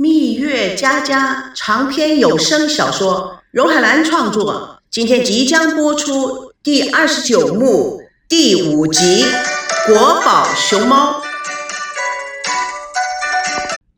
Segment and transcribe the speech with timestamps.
[0.00, 9.24] 蜜月佳佳长篇有声小说，荣海兰创作，今天即将播出第二十九幕第五集
[9.88, 11.20] 《国宝熊猫》。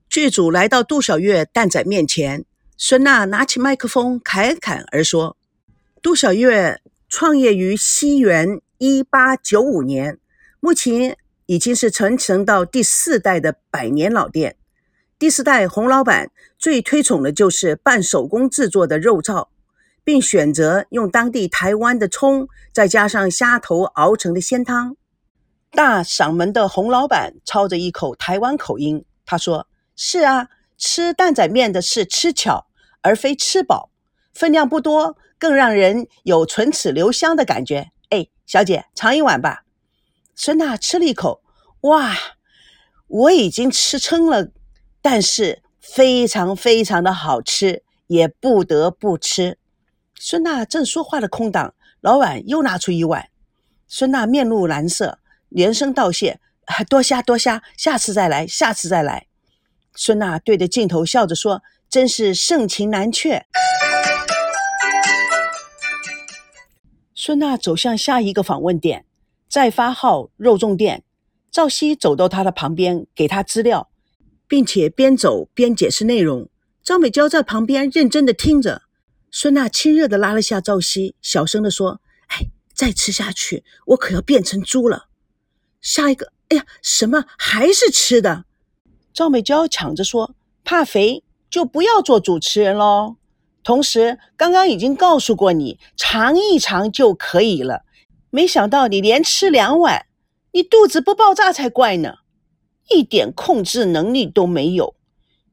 [0.09, 2.47] 剧组来到杜小月蛋仔面前，
[2.79, 5.37] 孙娜拿起麦克风侃侃而说
[6.01, 6.81] ：“杜小月
[7.11, 10.19] 创业于西元一八九五年，
[10.61, 14.57] 目前已经是传承到第四代的百年老店。”
[15.21, 19.49] 第四代洪老板最推崇的就是半手工制作的肉燥，
[20.03, 24.97] 并选择用当地台湾的葱，再加上虾头熬成的鲜汤。
[25.73, 30.49] 大嗓门的洪老板操着一口台湾口音，他说：“是啊，
[30.79, 32.69] 吃蛋仔面的是吃巧，
[33.03, 33.91] 而非吃饱。
[34.33, 37.91] 分量不多，更让人有唇齿留香的感觉。
[38.09, 39.65] 哎，小姐，尝一碗吧。”
[40.35, 41.43] 孙娜吃了一口，
[41.83, 42.17] 哇，
[43.07, 44.49] 我已经吃撑了。
[45.03, 49.59] 但是非常非常的好吃，也不得不吃。
[50.15, 53.29] 孙娜正说话的空档，老板又拿出一碗。
[53.89, 56.39] 孙娜面露难色，连声道谢
[56.89, 59.27] ：“多虾多虾，下次再来，下次再来。”
[59.97, 63.47] 孙娜对着镜头笑着说：“真是盛情难却。”
[67.15, 69.05] 孙娜走向下一个访问点，
[69.49, 71.03] 再发号肉粽店。
[71.51, 73.91] 赵熙走到他的旁边，给他资料。
[74.51, 76.49] 并且边走边解释内容，
[76.83, 78.83] 赵美娇在旁边认真的听着。
[79.31, 85.07] 孙娜亲热的拉了下赵熙，小声的说：“哎，再吃下去，我可要变成猪了。”
[85.81, 88.45] 下一个，哎呀，什么还是吃的？
[89.15, 93.19] 赵美娇抢着说：“怕肥就不要做主持人喽。
[93.63, 97.83] 同时，刚刚已经告诉过你，尝一尝就可以了。
[98.31, 100.07] 没想到你连吃两碗，
[100.51, 102.15] 你肚子不爆炸才怪呢。”
[102.91, 104.95] 一点控制能力都没有，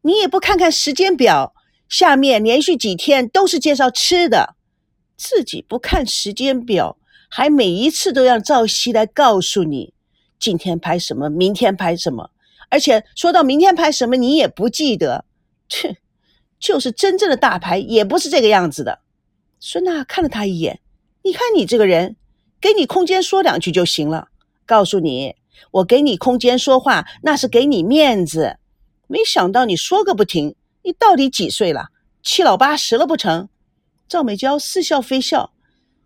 [0.02, 1.54] 你也不看看时间表，
[1.88, 4.56] 下面连续几天都是介绍吃的，
[5.16, 6.98] 自己不看时间表，
[7.30, 9.94] 还每一次都让赵熙来告诉你
[10.40, 12.32] 今天拍什么，明天拍什么，
[12.70, 15.26] 而且说到明天拍什么你也不记得，
[15.70, 15.98] 切，
[16.60, 19.00] 就是真正的大牌也不是这个样子的。
[19.60, 20.82] 孙娜看了他一眼，
[21.24, 22.16] 你看你这个人，
[22.60, 24.28] 给你空间说两句就行了，
[24.66, 25.37] 告诉你。
[25.72, 28.58] 我给你空间说话，那是给你面子。
[29.08, 31.88] 没想到你说个不停，你到底几岁了？
[32.24, 33.50] 七老八十了不成？
[34.08, 35.52] 赵美娇似笑非笑。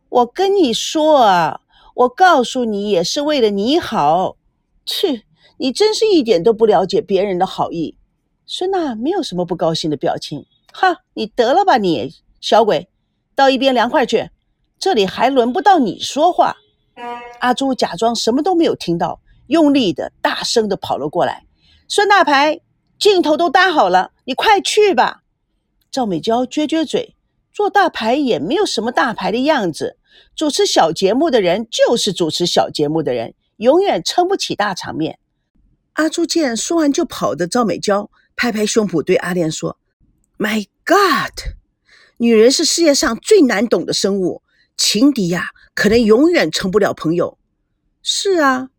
[0.09, 1.61] 我跟你说啊，
[1.95, 4.37] 我告诉你也是为了你好。
[4.85, 5.23] 去，
[5.57, 7.97] 你真是一点都不了解别人的好意。
[8.45, 10.45] 孙娜没有什么不高兴的表情。
[10.73, 12.89] 哈，你得了吧你，小鬼，
[13.35, 14.29] 到一边凉快去。
[14.79, 16.57] 这里还轮不到你说话。
[17.39, 19.21] 阿朱假装什么都没有听到。
[19.51, 21.45] 用力的、大声的跑了过来，
[21.89, 22.61] 孙大牌，
[22.97, 25.23] 镜头都搭好了，你快去吧。
[25.91, 27.17] 赵美娇撅撅嘴，
[27.51, 29.97] 做大牌也没有什么大牌的样子，
[30.37, 35.19] 主持小节目的人就是主持小节目的人，永远撑不起大场面。
[35.93, 39.77] 阿朱见说完就跑的赵美娇拍拍胸脯对阿莲说
[40.37, 41.53] ：“My God，
[42.15, 44.43] 女人是世界上最难懂的生物，
[44.77, 47.37] 情敌呀，可能永远成不了朋友。”
[48.01, 48.69] 是啊。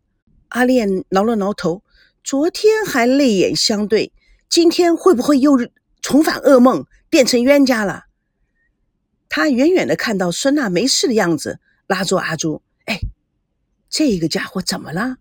[0.53, 1.83] 阿恋挠了挠头，
[2.23, 4.13] 昨天还泪眼相对，
[4.51, 5.59] 今天会不会又
[6.03, 8.05] 重返噩梦，变成冤家了？
[9.31, 13.01] 他远远的看到孙娜没事的样子，拉住阿朱：“哎，
[13.89, 15.17] 这个家伙怎么了？”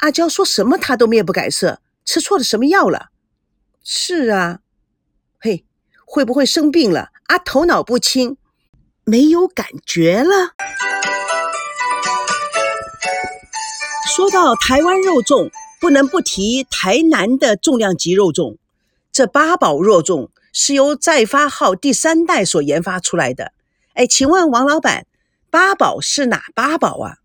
[0.00, 3.10] 阿娇说什么他都面不改色，吃错了什么药了？
[3.84, 4.60] 是啊，
[5.38, 5.66] 嘿，
[6.06, 7.10] 会不会生病了？
[7.24, 8.38] 啊，头脑不清，
[9.04, 10.54] 没有感觉了。
[14.14, 15.50] 说到台湾肉粽，
[15.80, 18.58] 不能不提台南的重量级肉粽。
[19.10, 23.52] 这八宝肉粽是由再发号第三代所研发出来的。
[23.94, 25.06] 哎，请问王老板，
[25.48, 27.16] 八宝是哪八宝啊？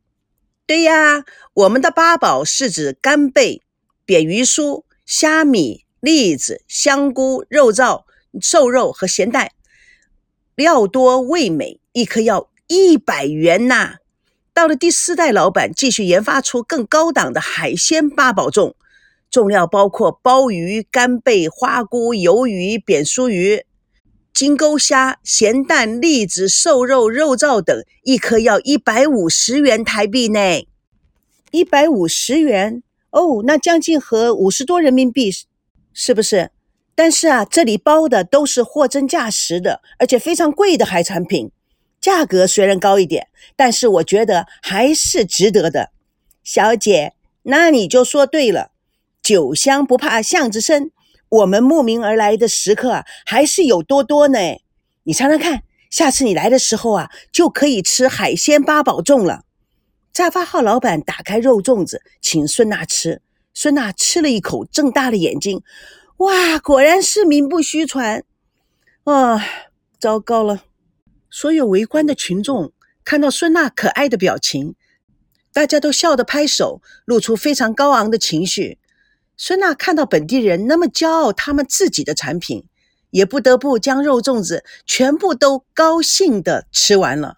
[0.66, 3.64] 对呀，我们的八宝是指干贝、
[4.06, 8.04] 扁鱼酥、虾米、栗子、香菇、肉燥、
[8.40, 9.52] 瘦肉和咸蛋，
[10.56, 13.98] 料多味美，一颗要一百元呐。
[14.58, 18.74] 到了第四代，老板继续研发出更高档的海鲜八宝粽，
[19.30, 23.64] 重料包括鲍鱼、干贝、花菇、鱿鱼、扁酥鱼、
[24.34, 30.40] 金钩虾、咸蛋、栗子、瘦肉、肉燥等，一颗要一百五十元台币呢。
[31.52, 32.82] 一百五十元
[33.12, 35.32] 哦，那将近合五十多人民币，
[35.94, 36.50] 是不是？
[36.96, 41.52] 但是啊，这里包的都是货真价实的，而且非常贵的海产品。
[42.08, 43.28] 价格虽然高一点，
[43.58, 45.92] 但是我觉得还是值得的，
[46.42, 48.72] 小姐，那你就说对了。
[49.22, 50.92] 酒香不怕巷子深，
[51.28, 54.40] 我们慕名而来的食客啊，还是有多多呢。
[55.04, 59.42] 你尝尝看，下次你来的时候啊，就可以吃海鲜八宝粽了。
[60.14, 63.22] 炸发号老板打开肉粽子，请孙娜吃。
[63.54, 65.62] 孙娜吃了一口，睁大了眼睛，
[66.20, 68.24] 哇，果然是名不虚传。
[69.04, 69.46] 啊，
[70.00, 70.64] 糟糕了！
[71.30, 72.72] 所有围观的群众
[73.04, 74.76] 看到孙娜可爱的表情，
[75.54, 78.80] 大家都笑得拍手，露出非常高昂的情绪。
[79.36, 82.66] 孙娜看到本地人那么骄傲他们自己的产品，
[83.12, 87.38] 也不得不将肉粽子全部都高兴地吃完了。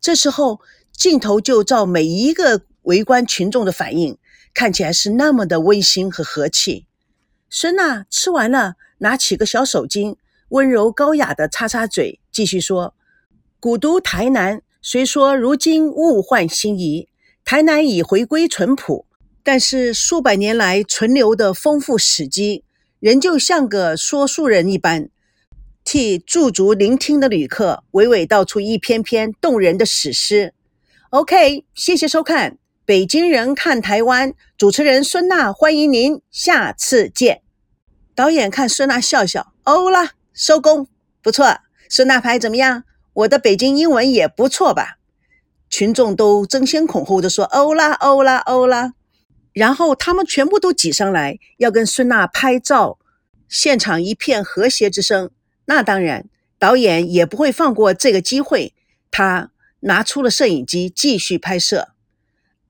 [0.00, 0.60] 这时候，
[0.92, 4.18] 镜头就照每一个围观群众的反应，
[4.54, 6.86] 看起来是那么的温馨和和气。
[7.50, 10.16] 孙娜吃完了，拿起个小手巾。
[10.50, 12.94] 温柔高雅的擦擦嘴，继续说
[13.58, 17.08] ：“古都台南虽说如今物换星移，
[17.44, 19.06] 台南已回归淳朴，
[19.42, 22.64] 但是数百年来存留的丰富史迹，
[23.00, 25.08] 仍旧像个说书人一般，
[25.84, 30.52] 替驻足聆听的旅客娓娓道出一篇篇动人的史诗。”
[31.10, 32.52] OK，谢谢收看
[32.84, 37.40] 《北京人看台湾》，主持人孙娜，欢迎您，下次见。
[38.14, 40.12] 导演看孙娜笑笑，欧啦。
[40.34, 40.86] 收工，
[41.22, 41.58] 不错。
[41.88, 42.84] 孙大牌怎么样？
[43.16, 44.98] 我的北京英文也不错吧？
[45.70, 48.92] 群众都争先恐后的说：“欧啦，欧啦，欧啦！”
[49.54, 52.98] 然后他们全部都挤上来要跟孙娜拍照，
[53.48, 55.30] 现场一片和谐之声。
[55.64, 56.28] 那当然，
[56.58, 58.74] 导演也不会放过这个机会，
[59.10, 61.88] 他拿出了摄影机继续拍摄。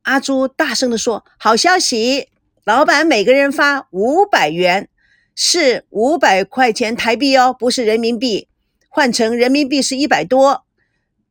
[0.03, 2.29] 阿朱大声的说：“好消息，
[2.65, 4.89] 老板每个人发五百元。”
[5.39, 8.49] 是五百块钱台币哦，不是人民币，
[8.97, 10.65] 换成人民币是一百多。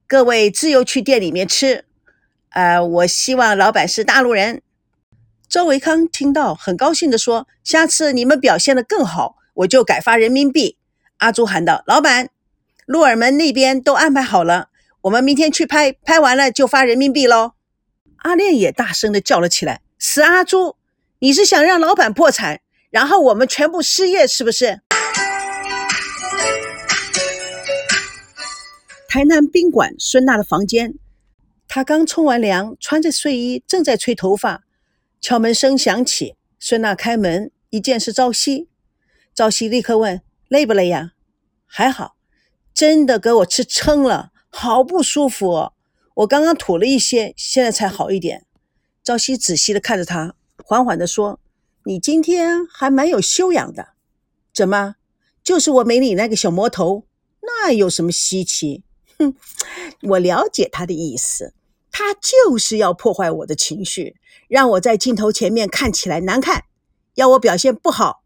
[0.06, 1.84] 各位自由去店里面吃。
[2.52, 4.62] 呃，我希望老板是大陆人。
[5.50, 10.78] 周维康听到很高兴的说：“下次你们表现的更好，我就改发人民币。”
[11.18, 12.30] 阿朱喊道：“老板，
[12.86, 14.70] 鹿耳门那边都安排好了，
[15.02, 17.54] 我们明天去拍，拍完了就发人民币喽。”
[18.22, 20.76] 阿烈也大声的叫了起来：“死阿朱，
[21.18, 24.82] 你是想让老板破产？”然后我们全部失业，是不是？
[29.16, 30.96] 台南宾馆孙娜的房间，
[31.70, 34.66] 她刚冲完凉，穿着睡衣，正在吹头发。
[35.22, 38.68] 敲门声响起，孙娜开门，一见是朝夕。
[39.34, 41.14] 朝夕立刻问：“累不累呀
[41.66, 42.18] ？”“还好。
[42.76, 45.72] ”“真的给我吃撑了，好不舒服哦。
[46.16, 48.46] 我刚刚吐了一些，现在才好一点。”
[49.02, 50.36] 朝夕仔细的看着他，
[50.66, 51.40] 缓缓的说。
[51.86, 53.94] 你今天还蛮有修养的，
[54.54, 54.96] 怎么？
[55.42, 57.06] 就是我没你那个小魔头，
[57.42, 58.84] 那有什么稀奇？
[59.18, 59.36] 哼，
[60.10, 61.54] 我了解他的意思，
[61.92, 64.16] 他就是要破坏我的情绪，
[64.48, 66.66] 让我在镜头前面看起来难看，
[67.16, 68.24] 要我表现不好。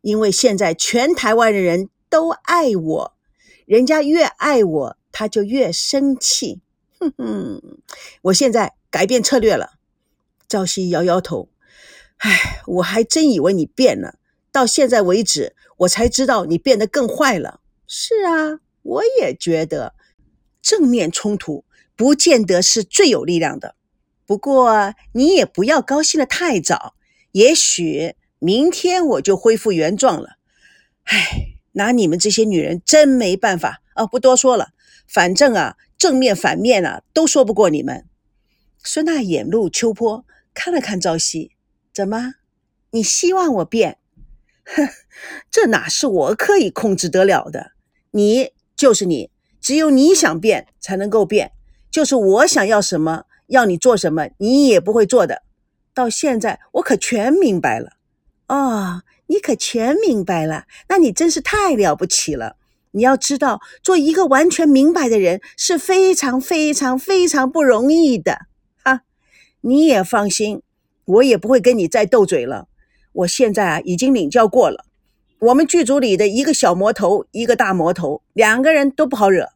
[0.00, 3.16] 因为现在全台湾的人都爱我，
[3.64, 6.60] 人家越爱我，他就越生气。
[7.00, 7.62] 哼哼，
[8.22, 9.72] 我现在改变策略了。
[10.46, 11.48] 赵熙摇摇头。
[12.18, 14.18] 唉，我还真以为你变了，
[14.52, 17.60] 到现在为止，我才知道你变得更坏了。
[17.86, 19.94] 是啊，我也觉得，
[20.64, 21.64] 正面冲突
[21.94, 23.76] 不见得是最有力量的。
[24.26, 26.94] 不过你也不要高兴的太早，
[27.32, 30.38] 也许明天我就恢复原状了。
[31.04, 34.06] 唉，拿你们这些女人真没办法哦。
[34.06, 34.70] 不多说了，
[35.06, 38.06] 反正啊，正面反面啊，都说不过你们。
[38.82, 40.24] 孙娜眼露秋波，
[40.54, 41.52] 看了看朝夕。
[41.92, 42.36] 怎么？
[42.92, 43.98] 你希望我变？
[44.64, 44.88] 哼，
[45.50, 47.72] 这哪是我可以控制得了的？
[48.12, 49.30] 你就是你，
[49.64, 51.52] 只有你想变才能够变。
[51.90, 55.40] 就是我想要什么，要你做什么，你也不会做的。
[55.94, 57.92] 到现在我可全明白了。
[58.48, 60.64] 哦，你可全明白了？
[60.90, 62.56] 那你真是太了不起了。
[62.90, 68.40] 你要知道，做一个完全明白的人是非常非常非常不容易的。
[68.84, 69.00] 哈，
[69.62, 70.60] 你也放心。
[71.06, 72.68] 我也不会跟你再斗嘴了。
[73.12, 74.84] 我现在啊，已经领教过了。
[75.38, 79.53] 我们剧组里的一个小魔头，一个大魔头，两个人都不好惹。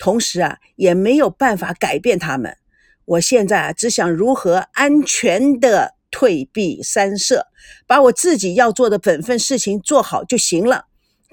[0.00, 2.56] 同时啊，也没有办法改变他们。
[3.04, 7.46] 我现在啊，只想如何安全的退避三舍，
[7.86, 10.86] 把我自己要做的本分事情做好就行了。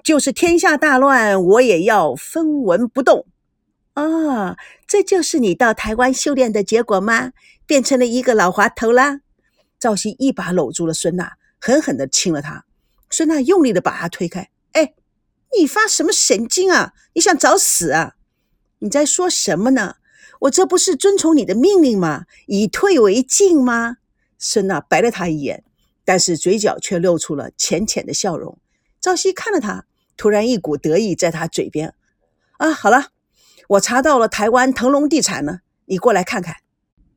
[0.04, 3.26] 就是天下大乱，我也要分文不动。
[3.96, 7.32] 哦，这就是你到台湾修炼的结果吗？
[7.66, 9.22] 变成了一个老滑头啦？
[9.80, 12.66] 赵熙一把搂住了孙娜，狠狠地亲了她。
[13.10, 14.50] 孙娜用力地把他推开。
[14.74, 14.94] 哎，
[15.58, 16.94] 你发什么神经啊？
[17.14, 18.16] 你想找死啊？
[18.80, 19.96] 你在说什么呢？
[20.42, 22.26] 我这不是遵从你的命令吗？
[22.46, 23.98] 以退为进吗？
[24.38, 25.64] 孙娜白了他一眼，
[26.06, 28.60] 但是嘴角却露出了浅浅的笑容。
[29.02, 31.96] 赵熙看了他，突然一股得意在他嘴边。
[32.58, 33.08] 啊，好了，
[33.70, 36.58] 我查到了台湾腾龙地产呢，你过来看看。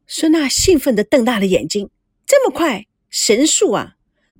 [0.07, 1.91] 孙娜兴奋地瞪大了眼睛，
[2.27, 3.97] 这么快，神速啊！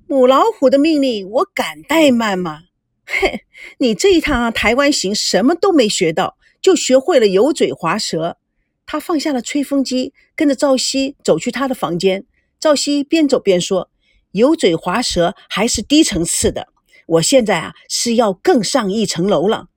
[0.07, 2.63] 母老虎的命令，我敢怠慢吗？
[3.05, 3.45] 嘿，
[3.77, 8.37] 你这一趟台湾行什么都没学到，就学会了油嘴滑舌。
[8.85, 12.25] 他放下了吹风机，跟着赵熙走去他的房间。
[12.59, 13.89] 赵熙边走边说
[14.33, 16.67] ：“油嘴滑舌还是低层次的，
[17.07, 19.67] 我现在啊是要更上一层楼了。”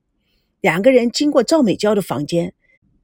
[0.61, 2.53] 两个人经过赵美娇的房间，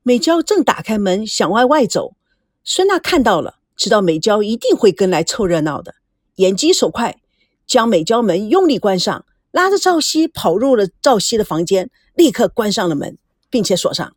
[0.04, 2.16] 美娇正打开门想往外走，
[2.64, 5.96] 孙娜看到了，知道美娇一定会跟来凑热闹的，
[6.36, 7.18] 眼疾手快，
[7.66, 9.26] 将美娇门用力关上。
[9.52, 13.18] 拉着赵熙跑入了赵熙的房间，立刻关上了门，
[13.51, 14.15] 并且锁上。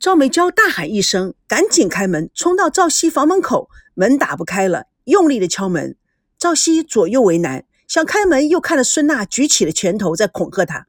[0.00, 5.96] 赵美娇大喊一声，赶紧开门，冲到赵熙房门口，门打不开了，用力的敲门。
[6.38, 10.86] 赵熙左右为难，想开门，又看到孙娜举起了拳头在恐吓他：“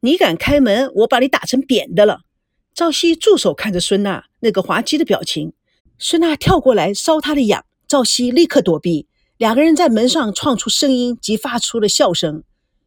[0.00, 2.20] 你敢开门，我把你打成扁的了！”
[2.74, 5.52] 赵熙住手，看着孙娜那个滑稽的表情。
[5.98, 9.08] 孙娜跳过来搔他的痒，赵熙立刻躲避。
[9.36, 12.44] 两个人在门上创出声音，及发出了笑声。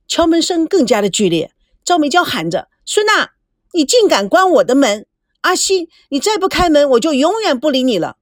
[0.07, 1.51] 敲门声更加的剧烈，
[1.83, 3.31] 赵美娇喊着：“孙娜，
[3.73, 5.05] 你竟敢关我的门！
[5.41, 8.17] 阿西，你再不开门，我就永远不理你了。”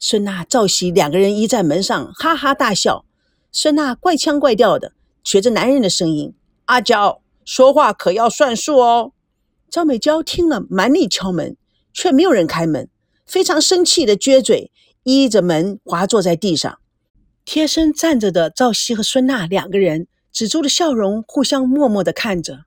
[0.00, 3.04] 孙娜、赵熙两个人依在门上，哈哈大笑。
[3.52, 4.92] 孙娜怪腔怪调的
[5.22, 6.34] 学着男人的声音
[6.66, 9.12] ：“阿娇，说话可要算数哦。”
[9.70, 11.56] 赵美娇听了，满力敲门，
[11.92, 12.88] 却没有人开门，
[13.26, 14.70] 非常生气的撅嘴，
[15.04, 16.78] 依着门滑坐在地上。
[17.44, 20.06] 贴身站着的赵熙和孙娜两个人。
[20.32, 22.64] 止住了笑容，互相默默地看着。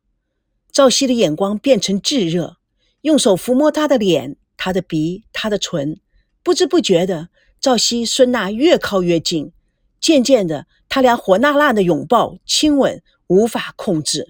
[0.77, 2.57] 赵熙的眼光变成炙热，
[3.01, 5.99] 用手抚摸他的脸、他的鼻、他的唇。
[6.43, 7.29] 不知不觉的，
[7.59, 9.53] 赵熙、孙娜越靠越近，
[9.99, 14.27] 渐渐的，他俩火辣辣的拥抱、亲吻无法控制。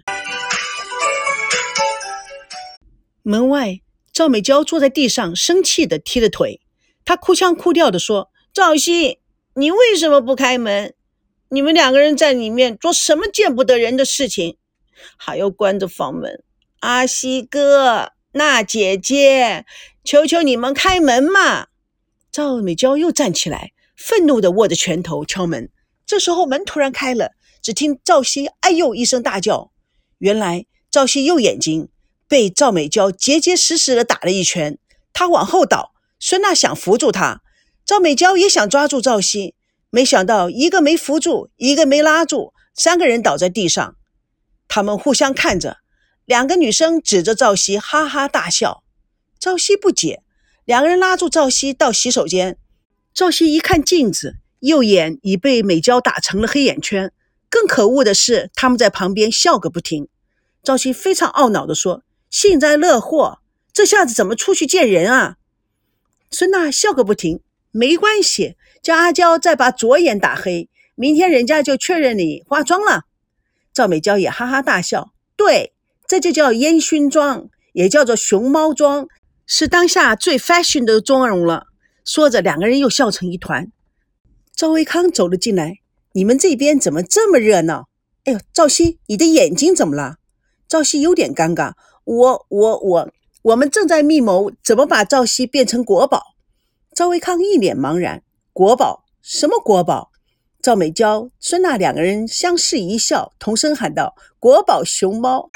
[3.24, 3.82] 门外，
[4.14, 6.62] 赵美娇坐在地上，生气的踢着腿。
[7.04, 9.20] 她哭腔哭调的说：“赵熙，
[9.56, 10.94] 你为什么不开门？”
[11.52, 14.56] 你们两个人在里面做什么见不得人的事情？
[15.18, 16.44] 还要关着房门？
[16.82, 19.66] 阿西哥，娜姐姐，
[20.04, 21.68] 求求你们开门嘛！
[22.32, 25.70] 赵美娇又站起来，愤怒地握着拳头敲门。
[26.06, 29.72] 这时候门突然开了，只听赵熙“哎呦”一声大叫。
[30.20, 31.90] 原来赵熙右眼睛
[32.28, 34.78] 被赵美娇结结实实地打了一拳，
[35.14, 35.94] 他往后倒。
[36.20, 37.42] 孙娜想扶住他，
[37.86, 39.56] 赵美娇也想抓住赵熙。
[39.90, 43.96] 没想到，一个没扶住，一个没拉住，三个人倒在地上。
[44.78, 45.80] 他们互相看着，
[46.24, 48.84] 两个女生指着赵熙哈哈大笑。
[49.40, 50.22] 赵熙不解，
[50.66, 52.60] 两个人拉住赵熙到洗手间。
[53.12, 57.12] 赵熙一看镜子，右眼已被美娇打成了黑眼圈。
[57.50, 60.10] 更可恶的是，他们在旁边笑个不停。
[60.62, 63.40] 赵熙非常懊恼地说：“幸灾乐祸，
[63.74, 65.38] 这下子怎么出去见人啊？”
[66.30, 67.40] 孙娜笑个不停，
[67.72, 68.56] 没关系。
[68.84, 73.06] 叫阿娇再把左眼打黑，明天人家就确认你化妆了。
[73.78, 75.76] 赵美娇也哈哈大笑，对，
[76.08, 79.08] 这就叫烟熏妆，也叫做熊猫妆，
[79.46, 81.68] 是当下最 fashion 的妆容了。
[82.04, 83.72] 说着，两个人又笑成一团。
[84.56, 85.76] 赵维康走了进来，
[86.14, 87.88] 你们这边怎么这么热闹？
[88.24, 90.16] 哎呦，赵熙，你的眼睛怎么了？
[90.68, 93.12] 赵熙有点尴尬，我我我，
[93.44, 96.24] 我们正在密谋怎么把赵熙变成国宝。
[96.96, 98.24] 赵维康一脸茫然。
[98.52, 99.04] 国宝？
[99.22, 100.10] 什么国宝？
[100.68, 105.50] 赵美娇、孙娜两个人相视一笑，同声喊道：“国宝熊猫。”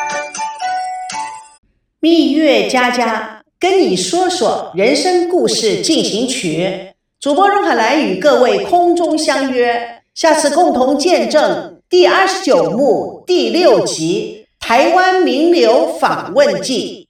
[2.00, 6.94] 蜜月佳佳跟你说说人生故事进行曲。
[7.20, 17.01] 主播荣海来与各位空中相约，下次共同见证第二十九幕第六集《台湾名流访问记》。